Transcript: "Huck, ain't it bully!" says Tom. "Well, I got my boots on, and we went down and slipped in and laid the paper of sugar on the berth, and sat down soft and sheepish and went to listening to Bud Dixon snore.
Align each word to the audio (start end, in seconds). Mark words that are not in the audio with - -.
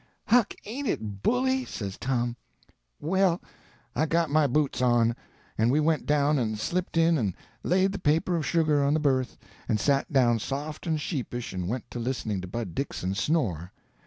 "Huck, 0.29 0.55
ain't 0.65 0.87
it 0.87 1.21
bully!" 1.21 1.63
says 1.63 1.95
Tom. 1.95 2.35
"Well, 2.99 3.39
I 3.95 4.07
got 4.07 4.31
my 4.31 4.47
boots 4.47 4.81
on, 4.81 5.15
and 5.59 5.69
we 5.69 5.79
went 5.79 6.07
down 6.07 6.39
and 6.39 6.57
slipped 6.57 6.97
in 6.97 7.19
and 7.19 7.35
laid 7.61 7.91
the 7.91 7.99
paper 7.99 8.35
of 8.35 8.43
sugar 8.43 8.83
on 8.83 8.95
the 8.95 8.99
berth, 8.99 9.37
and 9.69 9.79
sat 9.79 10.11
down 10.11 10.39
soft 10.39 10.87
and 10.87 10.99
sheepish 10.99 11.53
and 11.53 11.69
went 11.69 11.91
to 11.91 11.99
listening 11.99 12.41
to 12.41 12.47
Bud 12.47 12.73
Dixon 12.73 13.13
snore. 13.13 13.73